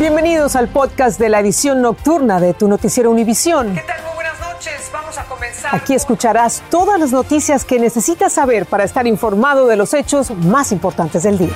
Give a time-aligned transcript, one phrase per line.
[0.00, 3.74] Bienvenidos al podcast de la edición nocturna de tu noticiero Univisión.
[3.74, 4.02] ¿Qué tal?
[4.02, 4.90] Muy buenas noches.
[4.90, 5.74] Vamos a comenzar.
[5.74, 10.72] Aquí escucharás todas las noticias que necesitas saber para estar informado de los hechos más
[10.72, 11.52] importantes del día.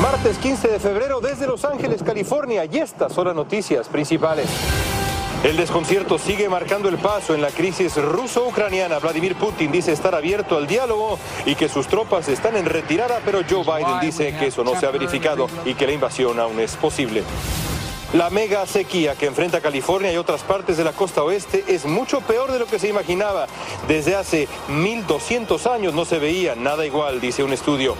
[0.00, 4.46] Martes 15 de febrero desde Los Ángeles, California, y estas son las noticias principales.
[5.44, 8.98] El desconcierto sigue marcando el paso en la crisis ruso-ucraniana.
[8.98, 13.40] Vladimir Putin dice estar abierto al diálogo y que sus tropas están en retirada, pero
[13.48, 16.74] Joe Biden dice que eso no se ha verificado y que la invasión aún es
[16.76, 17.22] posible.
[18.12, 22.20] La mega sequía que enfrenta California y otras partes de la costa oeste es mucho
[22.20, 23.46] peor de lo que se imaginaba.
[23.88, 27.96] Desde hace 1200 años no se veía nada igual, dice un estudio.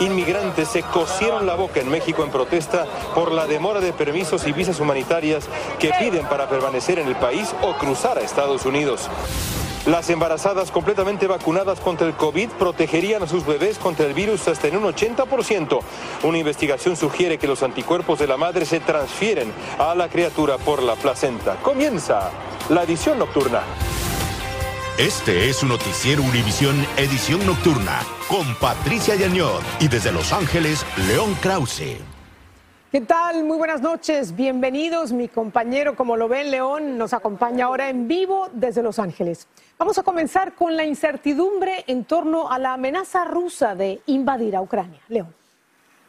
[0.00, 4.52] Inmigrantes se cosieron la boca en México en protesta por la demora de permisos y
[4.52, 5.44] visas humanitarias
[5.80, 9.08] que piden para permanecer en el país o cruzar a Estados Unidos.
[9.86, 14.68] Las embarazadas completamente vacunadas contra el COVID protegerían a sus bebés contra el virus hasta
[14.68, 15.80] en un 80%.
[16.22, 20.82] Una investigación sugiere que los anticuerpos de la madre se transfieren a la criatura por
[20.82, 21.56] la placenta.
[21.56, 22.30] Comienza
[22.68, 23.62] la edición nocturna.
[24.98, 31.36] Este es su noticiero Univisión Edición Nocturna con Patricia Yañor y desde Los Ángeles, León
[31.40, 31.98] Krause.
[32.90, 33.44] ¿Qué tal?
[33.44, 34.34] Muy buenas noches.
[34.34, 35.12] Bienvenidos.
[35.12, 39.46] Mi compañero, como lo ven, León, nos acompaña ahora en vivo desde Los Ángeles.
[39.78, 44.62] Vamos a comenzar con la incertidumbre en torno a la amenaza rusa de invadir a
[44.62, 44.98] Ucrania.
[45.06, 45.32] León.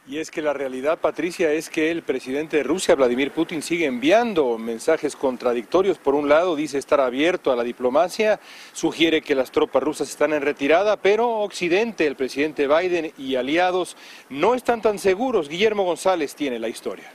[0.08, 3.84] Y es que la realidad, Patricia, es que el presidente de Rusia, Vladimir Putin, sigue
[3.84, 5.98] enviando mensajes contradictorios.
[5.98, 8.40] Por un lado, dice estar abierto a la diplomacia,
[8.72, 13.96] sugiere que las tropas rusas están en retirada, pero Occidente, el presidente Biden y aliados
[14.30, 15.48] no están tan seguros.
[15.48, 17.12] Guillermo González tiene la historia.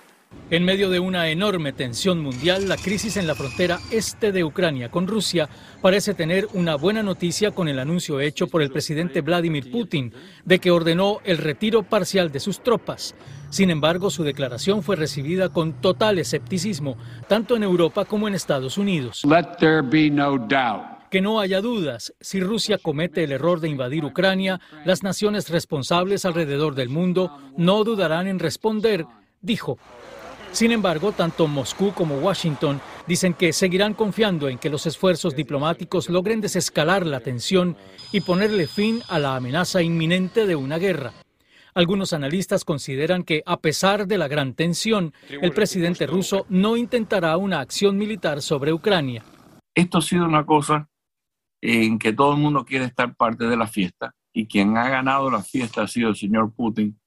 [0.51, 4.91] En medio de una enorme tensión mundial, la crisis en la frontera este de Ucrania
[4.91, 5.49] con Rusia
[5.81, 10.59] parece tener una buena noticia con el anuncio hecho por el presidente Vladimir Putin de
[10.59, 13.15] que ordenó el retiro parcial de sus tropas.
[13.49, 16.95] Sin embargo, su declaración fue recibida con total escepticismo,
[17.27, 19.23] tanto en Europa como en Estados Unidos.
[21.09, 26.23] Que no haya dudas, si Rusia comete el error de invadir Ucrania, las naciones responsables
[26.23, 29.07] alrededor del mundo no dudarán en responder,
[29.41, 29.79] dijo.
[30.55, 36.09] Sin embargo, tanto Moscú como Washington dicen que seguirán confiando en que los esfuerzos diplomáticos
[36.09, 37.75] logren desescalar la tensión
[38.13, 41.11] y ponerle fin a la amenaza inminente de una guerra.
[41.73, 47.35] Algunos analistas consideran que, a pesar de la gran tensión, el presidente ruso no intentará
[47.35, 49.25] una acción militar sobre Ucrania.
[49.75, 50.87] Esto ha sido una cosa
[51.59, 55.29] en que todo el mundo quiere estar parte de la fiesta y quien ha ganado
[55.29, 56.97] la fiesta ha sido el señor Putin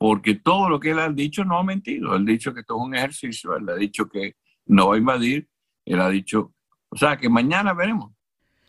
[0.00, 2.16] porque todo lo que él ha dicho no ha mentido.
[2.16, 4.34] Él ha dicho que esto es un ejercicio, él ha dicho que
[4.64, 5.46] no va a invadir,
[5.84, 6.54] él ha dicho,
[6.88, 8.10] o sea, que mañana veremos.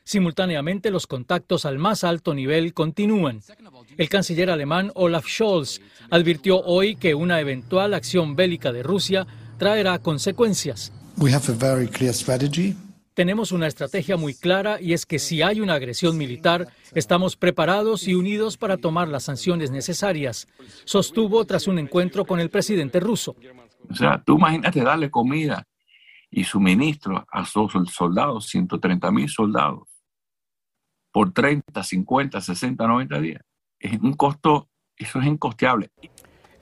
[0.03, 3.39] Simultáneamente, los contactos al más alto nivel continúan.
[3.97, 9.25] El canciller alemán Olaf Scholz advirtió hoy que una eventual acción bélica de Rusia
[9.57, 10.91] traerá consecuencias.
[11.15, 12.75] We have a very clear strategy.
[13.21, 18.07] Tenemos una estrategia muy clara y es que si hay una agresión militar, estamos preparados
[18.07, 20.47] y unidos para tomar las sanciones necesarias,
[20.85, 23.35] sostuvo tras un encuentro con el presidente ruso.
[23.87, 25.67] O sea, tú imagínate darle comida
[26.31, 29.87] y suministro a esos soldados, 130 mil soldados,
[31.11, 33.43] por 30, 50, 60, 90 días.
[33.77, 34.67] Es un costo,
[34.97, 35.91] eso es incosteable.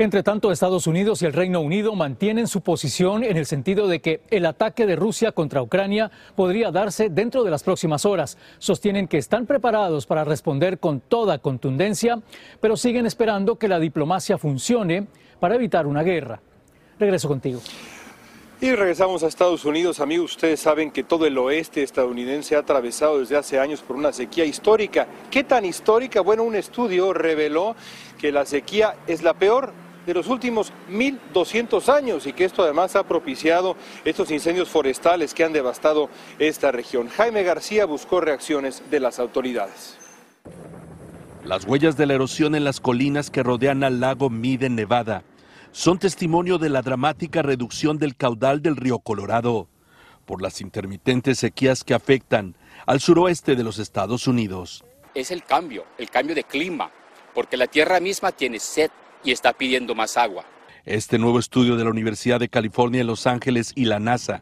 [0.01, 3.99] Entre tanto, Estados Unidos y el Reino Unido mantienen su posición en el sentido de
[3.99, 8.37] que el ataque de Rusia contra Ucrania podría darse dentro de las próximas horas.
[8.59, 12.21] Sostienen que están preparados para responder con toda contundencia,
[12.61, 15.07] pero siguen esperando que la diplomacia funcione
[15.41, 16.41] para evitar una guerra.
[16.97, 17.59] Regreso contigo.
[18.61, 19.99] Y regresamos a Estados Unidos.
[19.99, 24.13] Amigos, ustedes saben que todo el oeste estadounidense ha atravesado desde hace años por una
[24.13, 25.07] sequía histórica.
[25.29, 26.21] ¿Qué tan histórica?
[26.21, 27.75] Bueno, un estudio reveló
[28.17, 29.73] que la sequía es la peor
[30.09, 35.43] de los últimos 1.200 años y que esto además ha propiciado estos incendios forestales que
[35.43, 36.09] han devastado
[36.39, 37.09] esta región.
[37.09, 39.99] Jaime García buscó reacciones de las autoridades.
[41.43, 45.23] Las huellas de la erosión en las colinas que rodean al lago Mead en Nevada
[45.71, 49.67] son testimonio de la dramática reducción del caudal del río Colorado
[50.25, 52.55] por las intermitentes sequías que afectan
[52.87, 54.83] al suroeste de los Estados Unidos.
[55.13, 56.89] Es el cambio, el cambio de clima,
[57.35, 58.89] porque la tierra misma tiene sed
[59.23, 60.45] y está pidiendo más agua.
[60.85, 64.41] Este nuevo estudio de la Universidad de California en Los Ángeles y la NASA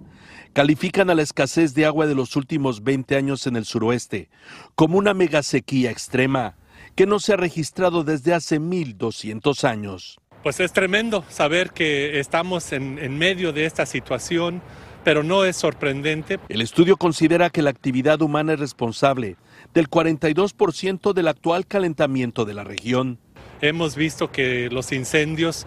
[0.53, 4.29] califican a la escasez de agua de los últimos 20 años en el suroeste
[4.75, 6.55] como una megasequía extrema
[6.95, 10.19] que no se ha registrado desde hace 1200 años.
[10.43, 14.61] Pues es tremendo saber que estamos en, en medio de esta situación,
[15.03, 16.39] pero no es sorprendente.
[16.49, 19.35] El estudio considera que la actividad humana es responsable
[19.73, 23.19] del 42% del actual calentamiento de la región.
[23.61, 25.65] Hemos visto que los incendios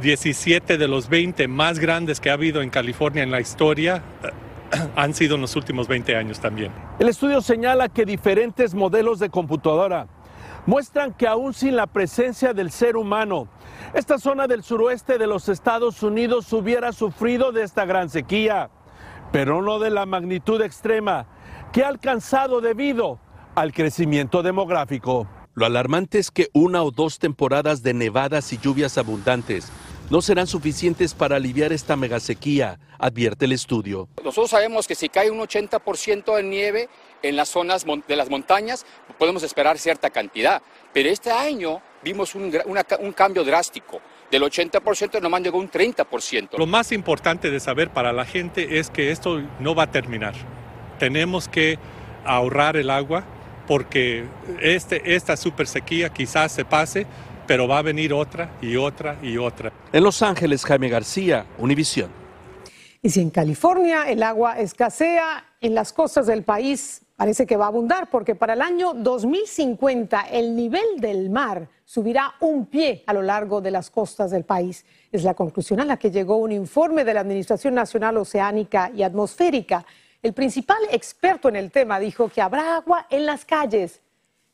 [0.00, 4.02] 17 de los 20 más grandes que ha habido en California en la historia
[4.96, 6.72] han sido en los últimos 20 años también.
[6.98, 10.08] El estudio señala que diferentes modelos de computadora
[10.66, 13.48] muestran que aún sin la presencia del ser humano,
[13.94, 18.70] esta zona del suroeste de los Estados Unidos hubiera sufrido de esta gran sequía,
[19.32, 21.26] pero no de la magnitud extrema
[21.72, 23.18] que ha alcanzado debido
[23.54, 25.26] al crecimiento demográfico.
[25.54, 29.70] Lo alarmante es que una o dos temporadas de nevadas y lluvias abundantes
[30.08, 34.08] no serán suficientes para aliviar esta megasequía, advierte el estudio.
[34.24, 36.88] Nosotros sabemos que si cae un 80% de nieve
[37.22, 38.86] en las zonas de las montañas,
[39.18, 40.62] podemos esperar cierta cantidad.
[40.92, 42.52] Pero este año vimos un,
[43.00, 44.00] un cambio drástico.
[44.30, 46.58] Del 80% nomás llegó un 30%.
[46.58, 50.34] Lo más importante de saber para la gente es que esto no va a terminar.
[50.98, 51.78] Tenemos que
[52.24, 53.24] ahorrar el agua
[53.70, 54.24] porque
[54.60, 57.06] este, esta super sequía quizás se pase,
[57.46, 59.72] pero va a venir otra y otra y otra.
[59.92, 62.10] En Los Ángeles, Jaime García, Univisión.
[63.00, 67.66] Y si en California el agua escasea, en las costas del país parece que va
[67.66, 73.12] a abundar, porque para el año 2050 el nivel del mar subirá un pie a
[73.12, 74.84] lo largo de las costas del país.
[75.12, 79.04] Es la conclusión a la que llegó un informe de la Administración Nacional Oceánica y
[79.04, 79.86] Atmosférica.
[80.22, 84.02] El principal experto en el tema dijo que habrá agua en las calles.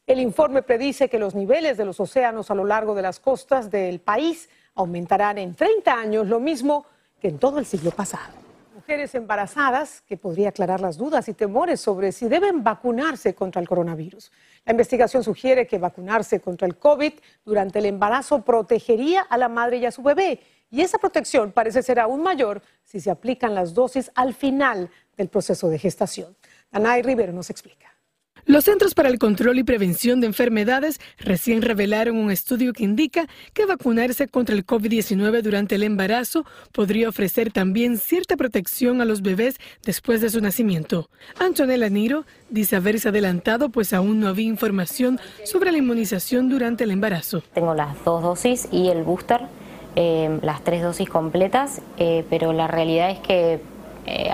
[0.06, 3.68] El informe predice que los niveles de los océanos a lo largo de las costas
[3.68, 6.86] del país aumentarán en 30 años, lo mismo
[7.20, 8.32] que en todo el siglo pasado.
[8.76, 13.66] Mujeres embarazadas, que podría aclarar las dudas y temores sobre si deben vacunarse contra el
[13.66, 14.30] coronavirus.
[14.64, 17.14] La investigación sugiere que vacunarse contra el COVID
[17.44, 20.38] durante el embarazo protegería a la madre y a su bebé.
[20.70, 25.28] Y esa protección parece ser aún mayor si se aplican las dosis al final del
[25.28, 26.36] proceso de gestación.
[26.72, 27.96] Danay Rivero nos explica.
[28.48, 33.26] Los Centros para el Control y Prevención de Enfermedades recién revelaron un estudio que indica
[33.52, 39.22] que vacunarse contra el COVID-19 durante el embarazo podría ofrecer también cierta protección a los
[39.22, 41.10] bebés después de su nacimiento.
[41.40, 46.92] Antonella Niro dice haberse adelantado pues aún no había información sobre la inmunización durante el
[46.92, 47.42] embarazo.
[47.52, 49.40] Tengo las dos dosis y el booster,
[49.96, 53.60] eh, las tres dosis completas, eh, pero la realidad es que
[54.06, 54.30] eh,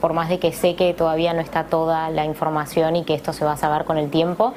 [0.00, 3.32] por más de que sé que todavía no está toda la información y que esto
[3.32, 4.54] se va a saber con el tiempo,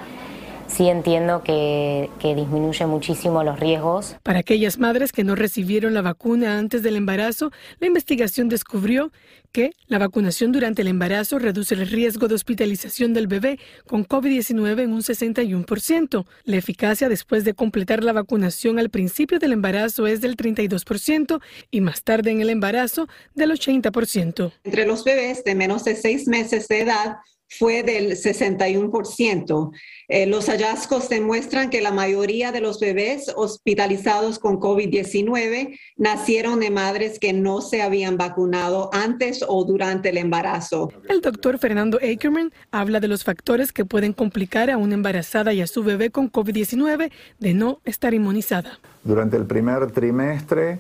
[0.70, 4.16] sí entiendo que, que, disminuye muchísimo los riesgos.
[4.24, 9.12] Para aquellas madres que no recibieron la vacuna antes del embarazo, la investigación descubrió
[9.52, 14.84] que la vacunación durante el embarazo reduce el riesgo de hospitalización del bebé con COVID-19
[14.84, 16.26] en un 61%.
[16.44, 21.82] La eficacia después de completar la vacunación al principio del embarazo es del 32% y
[21.82, 24.52] más tarde en el embarazo del 80%.
[24.64, 27.18] Entre los bebés de menos de seis meses de edad,
[27.50, 29.72] fue del 61%.
[30.08, 36.70] Eh, los hallazgos demuestran que la mayoría de los bebés hospitalizados con COVID-19 nacieron de
[36.70, 40.92] madres que no se habían vacunado antes o durante el embarazo.
[41.10, 45.62] El doctor Fernando Ackerman habla de los factores que pueden complicar a una embarazada y
[45.62, 48.80] a su bebé con COVID-19 de no estar inmunizada.
[49.04, 50.80] Durante el primer trimestre,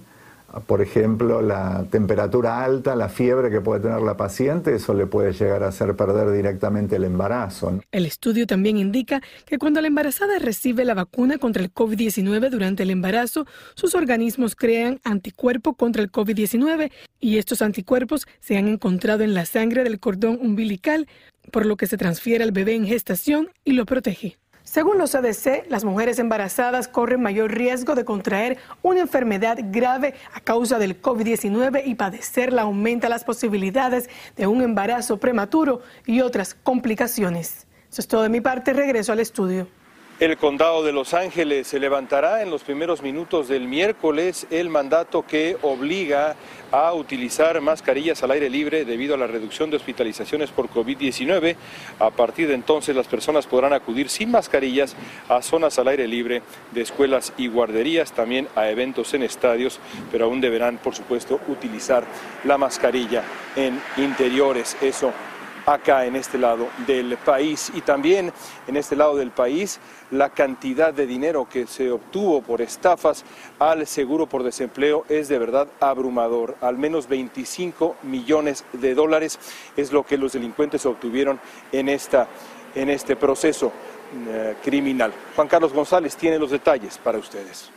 [0.67, 5.33] por ejemplo, la temperatura alta, la fiebre que puede tener la paciente, eso le puede
[5.33, 7.79] llegar a hacer perder directamente el embarazo.
[7.91, 12.83] El estudio también indica que cuando la embarazada recibe la vacuna contra el COVID-19 durante
[12.83, 19.23] el embarazo, sus organismos crean anticuerpo contra el COVID-19 y estos anticuerpos se han encontrado
[19.23, 21.07] en la sangre del cordón umbilical,
[21.51, 24.38] por lo que se transfiere al bebé en gestación y lo protege.
[24.71, 30.41] Según los CDC, las mujeres embarazadas corren mayor riesgo de contraer una enfermedad grave a
[30.41, 37.65] causa del COVID-19 y padecerla aumenta las posibilidades de un embarazo prematuro y otras complicaciones.
[37.91, 38.73] Eso es todo de mi parte.
[38.73, 39.67] Regreso al estudio.
[40.19, 45.25] El condado de Los Ángeles se levantará en los primeros minutos del miércoles el mandato
[45.25, 46.35] que obliga
[46.73, 51.55] a utilizar mascarillas al aire libre debido a la reducción de hospitalizaciones por COVID-19.
[51.99, 54.93] A partir de entonces las personas podrán acudir sin mascarillas
[55.29, 56.41] a zonas al aire libre
[56.73, 59.79] de escuelas y guarderías, también a eventos en estadios,
[60.11, 62.03] pero aún deberán, por supuesto, utilizar
[62.43, 63.23] la mascarilla
[63.55, 64.75] en interiores.
[64.81, 65.13] Eso
[65.73, 68.31] acá en este lado del país y también
[68.67, 69.79] en este lado del país
[70.11, 73.23] la cantidad de dinero que se obtuvo por estafas
[73.59, 76.55] al seguro por desempleo es de verdad abrumador.
[76.61, 79.39] Al menos 25 millones de dólares
[79.77, 81.39] es lo que los delincuentes obtuvieron
[81.71, 82.27] en, esta,
[82.75, 83.71] en este proceso
[84.27, 85.13] eh, criminal.
[85.35, 87.71] Juan Carlos González tiene los detalles para ustedes.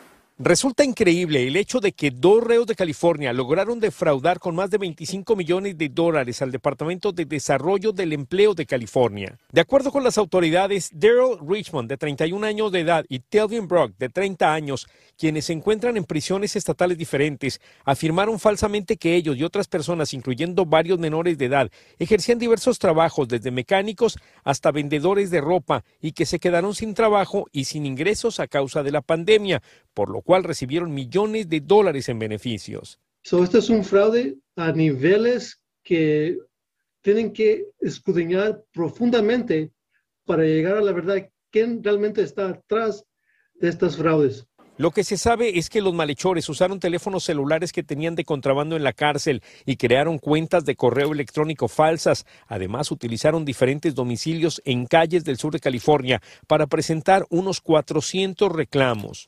[0.44, 4.78] Resulta increíble el hecho de que dos reos de California lograron defraudar con más de
[4.78, 9.38] 25 millones de dólares al Departamento de Desarrollo del Empleo de California.
[9.52, 13.92] De acuerdo con las autoridades, Daryl Richmond, de 31 años de edad, y Telvin Brock,
[13.96, 19.44] de 30 años, quienes se encuentran en prisiones estatales diferentes, afirmaron falsamente que ellos y
[19.44, 21.70] otras personas, incluyendo varios menores de edad,
[22.00, 27.46] ejercían diversos trabajos, desde mecánicos hasta vendedores de ropa, y que se quedaron sin trabajo
[27.52, 29.62] y sin ingresos a causa de la pandemia,
[29.94, 32.98] por lo cual recibieron millones de dólares en beneficios.
[33.22, 36.38] So, este es un fraude a niveles que
[37.02, 39.72] tienen que escudriñar profundamente
[40.24, 43.04] para llegar a la verdad quién realmente está atrás
[43.54, 44.46] de estas fraudes.
[44.78, 48.74] Lo que se sabe es que los malhechores usaron teléfonos celulares que tenían de contrabando
[48.74, 52.24] en la cárcel y crearon cuentas de correo electrónico falsas.
[52.46, 59.26] Además, utilizaron diferentes domicilios en calles del sur de California para presentar unos 400 reclamos.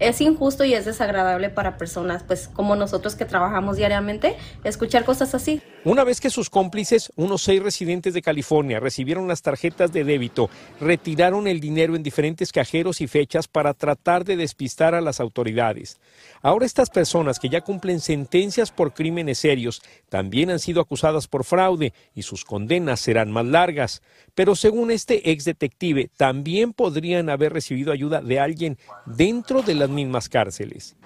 [0.00, 4.34] Es injusto y es desagradable para personas, pues como nosotros que trabajamos diariamente,
[4.64, 5.60] escuchar cosas así.
[5.84, 10.48] Una vez que sus cómplices, unos seis residentes de California, recibieron las tarjetas de débito,
[10.80, 16.00] retiraron el dinero en diferentes cajeros y fechas para tratar de despistar a las autoridades.
[16.40, 21.44] Ahora estas personas que ya cumplen sentencias por crímenes serios también han sido acusadas por
[21.44, 24.02] fraude y sus condenas serán más largas.
[24.34, 28.76] Pero según este ex detective, también podrían haber recibido ayuda de alguien
[29.06, 30.96] dentro de las mismas cárceles.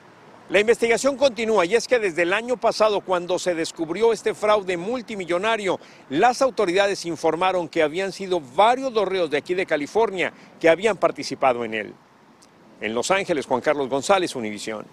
[0.49, 4.76] La investigación continúa y es que desde el año pasado, cuando se descubrió este fraude
[4.76, 5.80] multimillonario,
[6.11, 11.64] las autoridades informaron que habían sido varios los de aquí de California que habían participado
[11.64, 11.94] en él.
[12.80, 14.84] En Los Ángeles, Juan Carlos González, Univisión.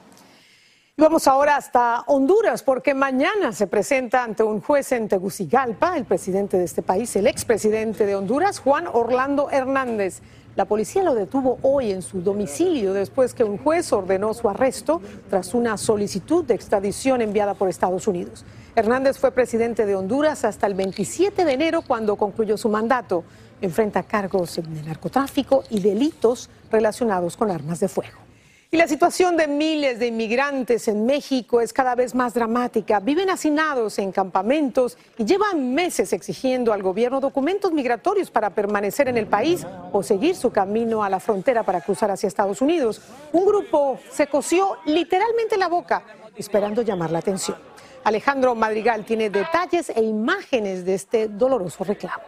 [1.01, 6.59] Vamos ahora hasta Honduras, porque mañana se presenta ante un juez en Tegucigalpa el presidente
[6.59, 10.21] de este país, el expresidente de Honduras, Juan Orlando Hernández.
[10.55, 15.01] La policía lo detuvo hoy en su domicilio después que un juez ordenó su arresto
[15.27, 18.45] tras una solicitud de extradición enviada por Estados Unidos.
[18.75, 23.23] Hernández fue presidente de Honduras hasta el 27 de enero cuando concluyó su mandato.
[23.59, 28.30] Enfrenta cargos de narcotráfico y delitos relacionados con armas de fuego.
[28.73, 33.01] Y la situación de miles de inmigrantes en México es cada vez más dramática.
[33.01, 39.17] Viven hacinados en campamentos y llevan meses exigiendo al gobierno documentos migratorios para permanecer en
[39.17, 43.01] el país o seguir su camino a la frontera para cruzar hacia Estados Unidos.
[43.33, 46.03] Un grupo se cosió literalmente la boca
[46.37, 47.57] esperando llamar la atención.
[48.05, 52.23] Alejandro Madrigal tiene detalles e imágenes de este doloroso reclamo.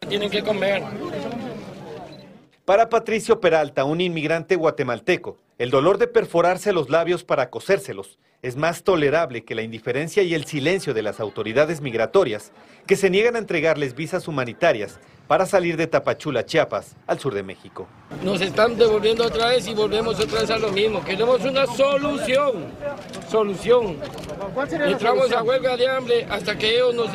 [0.00, 0.82] Tienen que comer.
[2.64, 8.56] Para Patricio Peralta, un inmigrante guatemalteco, el dolor de perforarse los labios para cosérselos es
[8.56, 12.52] más tolerable que la indiferencia y el silencio de las autoridades migratorias
[12.86, 17.42] que se niegan a entregarles visas humanitarias para salir de Tapachula, Chiapas, al sur de
[17.42, 17.88] México.
[18.22, 21.02] Nos están devolviendo otra vez y volvemos otra vez a lo mismo.
[21.02, 22.66] Queremos una solución,
[23.28, 23.96] solución.
[24.84, 27.08] Entramos a huelga de hambre hasta que ellos nos,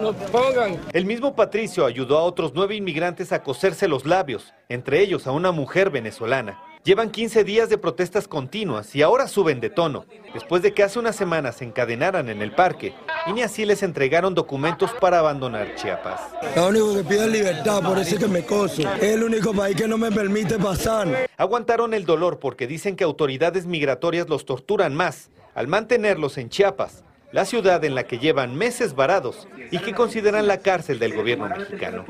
[0.00, 0.80] nos pongan.
[0.92, 5.32] El mismo Patricio ayudó a otros nueve inmigrantes a coserse los labios, entre ellos a
[5.32, 6.58] una mujer venezolana.
[6.84, 10.98] Llevan 15 días de protestas continuas y ahora suben de tono, después de que hace
[10.98, 12.94] unas semanas se encadenaran en el parque
[13.26, 16.20] y ni así les entregaron documentos para abandonar Chiapas.
[16.56, 18.82] Lo único que pido es libertad, por eso es que me coso.
[18.82, 21.28] Es el único país que no me permite pasar.
[21.36, 27.02] Aguantaron el dolor porque dicen que autoridades migratorias los torturan más al mantenerlos en Chiapas,
[27.32, 31.48] la ciudad en la que llevan meses varados y que consideran la cárcel del gobierno
[31.48, 32.06] mexicano.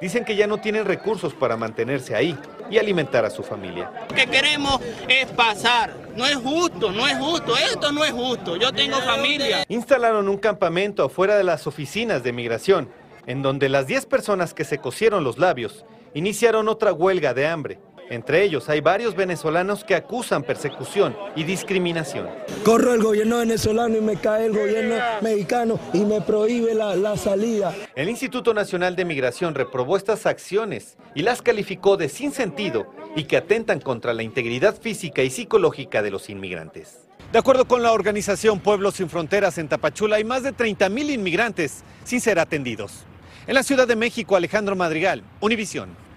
[0.00, 2.36] Dicen que ya no tienen recursos para mantenerse ahí
[2.70, 3.90] y alimentar a su familia.
[4.08, 5.94] Lo que queremos es pasar.
[6.16, 7.56] No es justo, no es justo.
[7.56, 8.56] Esto no es justo.
[8.56, 9.64] Yo tengo familia.
[9.68, 12.88] Instalaron un campamento afuera de las oficinas de migración,
[13.26, 17.78] en donde las 10 personas que se cosieron los labios iniciaron otra huelga de hambre.
[18.10, 22.28] Entre ellos hay varios venezolanos que acusan persecución y discriminación.
[22.64, 27.16] Corro el gobierno venezolano y me cae el gobierno mexicano y me prohíbe la, la
[27.16, 27.72] salida.
[27.94, 33.24] El Instituto Nacional de Migración reprobó estas acciones y las calificó de sin sentido y
[33.24, 37.06] que atentan contra la integridad física y psicológica de los inmigrantes.
[37.30, 41.10] De acuerdo con la organización Pueblos Sin Fronteras en Tapachula, hay más de 30 mil
[41.10, 43.04] inmigrantes sin ser atendidos.
[43.46, 46.09] En la Ciudad de México, Alejandro Madrigal, Univisión.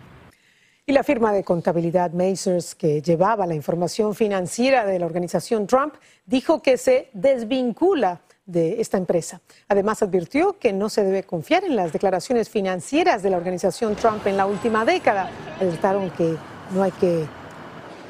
[0.86, 5.94] Y la firma de contabilidad Mazars, que llevaba la información financiera de la organización Trump,
[6.25, 9.40] dijo que se desvincula de esta empresa.
[9.70, 14.28] Además, advirtió que no se debe confiar en las declaraciones financieras de la organización Trump
[14.28, 15.32] en la última década.
[15.62, 16.36] Alertaron que
[16.72, 17.28] no hay que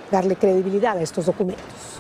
[0.10, 1.94] darle credibilidad a estos documentos.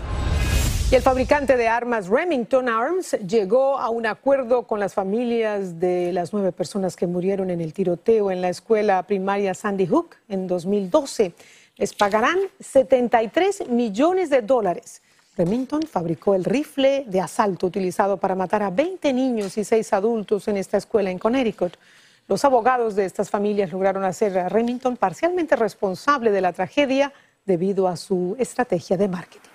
[0.91, 6.13] Y el fabricante de armas Remington Arms llegó a un acuerdo con las familias de
[6.13, 10.45] las nueve personas que murieron en el tiroteo en la escuela primaria Sandy Hook en
[10.45, 11.33] 2012.
[11.77, 15.01] les pagarán 73 millones de dólares.
[15.35, 20.47] Remington fabricó el rifle de asalto utilizado para matar a 20 niños y 6 adultos
[20.47, 21.73] en esta escuela en Connecticut.
[22.27, 27.11] Los abogados de estas familias lograron hacer a Remington parcialmente responsable de la tragedia
[27.45, 29.52] debido a su estrategia de marketing.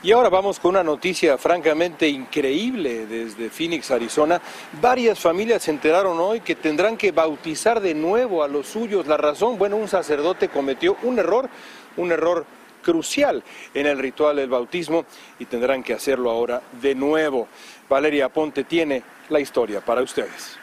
[0.00, 4.40] Y ahora vamos con una noticia francamente increíble desde Phoenix, Arizona.
[4.80, 9.08] Varias familias se enteraron hoy que tendrán que bautizar de nuevo a los suyos.
[9.08, 11.50] La razón, bueno, un sacerdote cometió un error,
[11.96, 12.46] un error
[12.80, 13.42] crucial
[13.74, 15.04] en el ritual del bautismo
[15.40, 17.48] y tendrán que hacerlo ahora de nuevo.
[17.88, 20.56] Valeria Ponte tiene la historia para ustedes.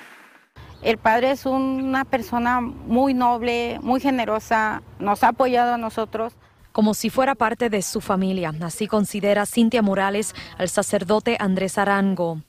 [0.82, 6.38] El padre es una persona muy noble, muy generosa, nos ha apoyado a nosotros
[6.76, 8.54] como si fuera parte de su familia.
[8.60, 12.42] Así considera Cintia Morales al sacerdote Andrés Arango.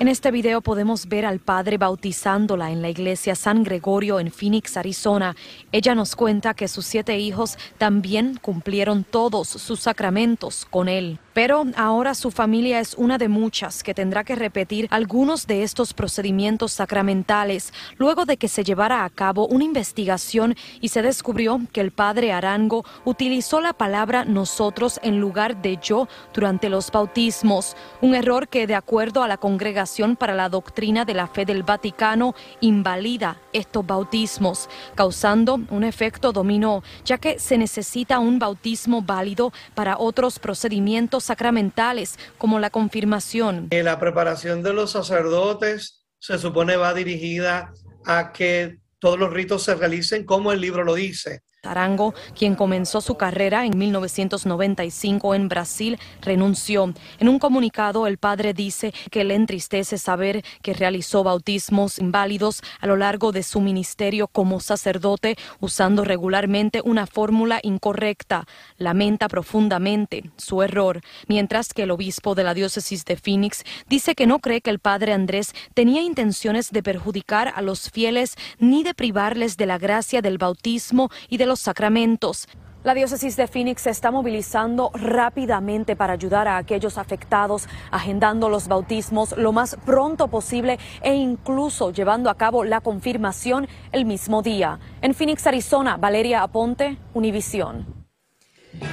[0.00, 4.76] En este video podemos ver al padre bautizándola en la iglesia San Gregorio en Phoenix,
[4.76, 5.36] Arizona.
[5.70, 11.20] Ella nos cuenta que sus siete hijos también cumplieron todos sus sacramentos con él.
[11.36, 15.92] Pero ahora su familia es una de muchas que tendrá que repetir algunos de estos
[15.92, 21.82] procedimientos sacramentales luego de que se llevara a cabo una investigación y se descubrió que
[21.82, 28.14] el padre Arango utilizó la palabra nosotros en lugar de yo durante los bautismos, un
[28.14, 32.34] error que de acuerdo a la Congregación para la Doctrina de la Fe del Vaticano
[32.62, 39.98] invalida estos bautismos, causando un efecto dominó, ya que se necesita un bautismo válido para
[39.98, 43.68] otros procedimientos sacramentales como la confirmación.
[43.70, 47.72] Eh, la preparación de los sacerdotes se supone va dirigida
[48.04, 51.42] a que todos los ritos se realicen como el libro lo dice.
[51.66, 56.92] Arango, quien comenzó su carrera en 1995 en Brasil, renunció.
[57.18, 62.86] En un comunicado, el padre dice que le entristece saber que realizó bautismos inválidos a
[62.86, 68.46] lo largo de su ministerio como sacerdote, usando regularmente una fórmula incorrecta.
[68.78, 74.26] Lamenta profundamente su error, mientras que el obispo de la diócesis de Phoenix dice que
[74.26, 78.94] no cree que el padre Andrés tenía intenciones de perjudicar a los fieles ni de
[78.94, 82.48] privarles de la gracia del bautismo y de los sacramentos.
[82.86, 88.68] La diócesis de Phoenix se está movilizando rápidamente para ayudar a aquellos afectados, agendando los
[88.68, 94.78] bautismos lo más pronto posible e incluso llevando a cabo la confirmación el mismo día.
[95.02, 98.06] En Phoenix, Arizona, Valeria Aponte, Univisión.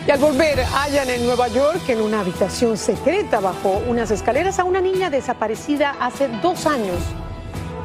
[0.07, 4.63] Y al volver, hallan en Nueva York, en una habitación secreta bajo unas escaleras, a
[4.63, 6.97] una niña desaparecida hace dos años.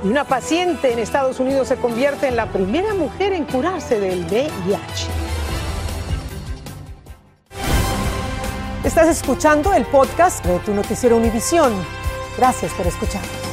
[0.04, 4.24] Y una paciente en Estados Unidos se convierte en la primera mujer en curarse del
[4.26, 5.08] VIH.
[8.84, 11.72] Estás escuchando el podcast de tu noticiero Univisión.
[12.36, 13.48] Gracias por escucharnos.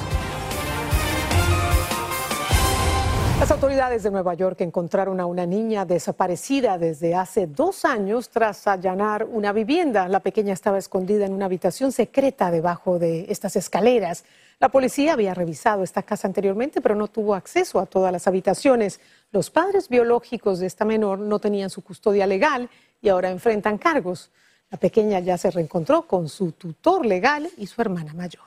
[3.40, 8.68] Las autoridades de Nueva York encontraron a una niña desaparecida desde hace dos años tras
[8.68, 10.08] allanar una vivienda.
[10.08, 14.24] La pequeña estaba escondida en una habitación secreta debajo de estas escaleras.
[14.60, 19.02] La policía había revisado esta casa anteriormente, pero no tuvo acceso a todas las habitaciones.
[19.32, 22.70] Los padres biológicos de esta menor no tenían su custodia legal
[23.02, 24.32] y ahora enfrentan cargos.
[24.72, 28.44] La pequeña ya se reencontró con su tutor legal y su hermana mayor.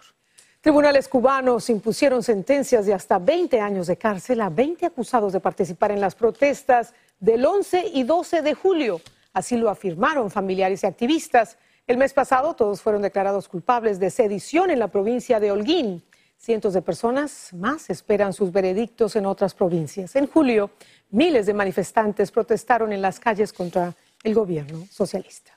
[0.61, 5.93] Tribunales cubanos impusieron sentencias de hasta 20 años de cárcel a 20 acusados de participar
[5.93, 9.01] en las protestas del 11 y 12 de julio.
[9.33, 11.59] Así lo afirmaron familiares y activistas.
[11.89, 16.03] El mes pasado todos fueron declarados culpables de sedición en la provincia de Holguín.
[16.37, 20.15] Cientos de personas más esperan sus veredictos en otras provincias.
[20.15, 20.71] En julio,
[21.09, 25.53] miles de manifestantes protestaron en las calles contra el gobierno socialista.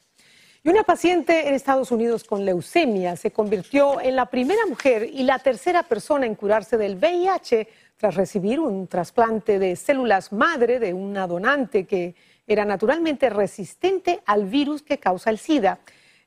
[0.63, 5.23] Y una paciente en Estados Unidos con leucemia se convirtió en la primera mujer y
[5.23, 7.67] la tercera persona en curarse del VIH
[7.97, 12.15] tras recibir un trasplante de células madre de una donante que
[12.47, 15.79] era naturalmente resistente al virus que causa el SIDA.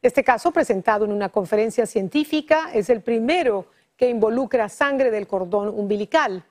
[0.04, 5.70] Este caso, presentado en una conferencia científica, es el primero que involucra sangre del cordón
[5.70, 6.44] umbilical,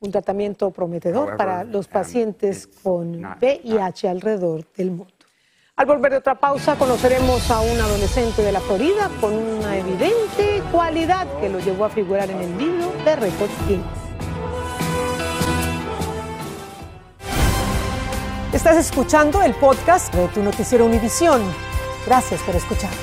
[0.00, 5.14] un tratamiento prometedor para los um, pacientes con VIH alrededor del mundo.
[5.76, 10.62] Al volver de otra pausa, conoceremos a un adolescente de la Florida con una evidente
[10.70, 13.86] cualidad que lo llevó a figurar en el libro de Record Guinness.
[18.52, 21.40] Estás escuchando el podcast de tu noticiero Univisión.
[22.06, 23.00] Gracias por escucharnos.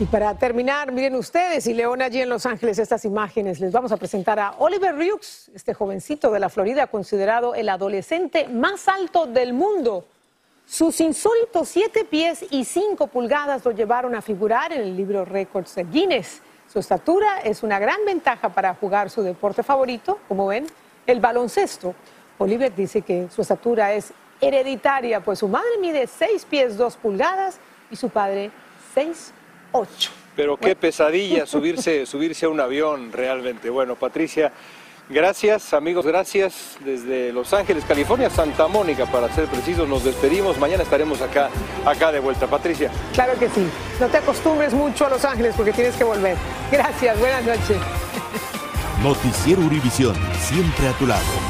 [0.00, 3.60] Y para terminar, miren ustedes y León allí en Los Ángeles estas imágenes.
[3.60, 8.48] Les vamos a presentar a Oliver Ryux, este jovencito de la Florida, considerado el adolescente
[8.48, 10.06] más alto del mundo.
[10.64, 15.74] Sus insólitos siete pies y cinco pulgadas lo llevaron a figurar en el libro Records
[15.74, 16.40] de Guinness.
[16.72, 20.66] Su estatura es una gran ventaja para jugar su deporte favorito, como ven,
[21.06, 21.94] el baloncesto.
[22.38, 27.58] Oliver dice que su estatura es hereditaria, pues su madre mide 6 pies 2 pulgadas
[27.90, 28.50] y su padre
[28.94, 29.32] 6
[29.72, 30.10] 8.
[30.36, 33.70] Pero qué pesadilla subirse, subirse a un avión realmente.
[33.70, 34.52] Bueno, Patricia,
[35.08, 36.76] gracias, amigos, gracias.
[36.80, 40.58] Desde Los Ángeles, California, Santa Mónica, para ser precisos, nos despedimos.
[40.58, 41.50] Mañana estaremos acá,
[41.84, 42.46] acá de vuelta.
[42.46, 42.90] Patricia.
[43.12, 43.68] Claro que sí.
[44.00, 46.36] No te acostumbres mucho a Los Ángeles porque tienes que volver.
[46.70, 47.78] Gracias, buenas noches.
[49.02, 51.49] Noticiero Univisión, siempre a tu lado.